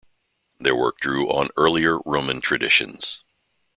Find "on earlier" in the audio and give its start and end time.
1.29-1.99